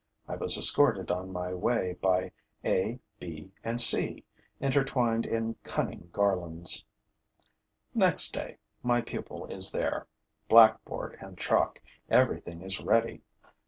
I 0.27 0.35
was 0.35 0.57
escorted 0.57 1.11
on 1.11 1.31
my 1.31 1.53
way 1.53 1.93
by 2.01 2.31
a, 2.65 2.97
b 3.19 3.51
and 3.63 3.79
c, 3.79 4.25
intertwined 4.59 5.27
in 5.27 5.57
cunning 5.61 6.09
garlands. 6.11 6.83
Next 7.93 8.33
day, 8.33 8.57
my 8.81 9.01
pupil 9.01 9.45
is 9.45 9.71
there. 9.71 10.07
Blackboard 10.47 11.17
and 11.21 11.37
chalk, 11.37 11.83
everything 12.09 12.63
is 12.63 12.81
ready. 12.81 13.21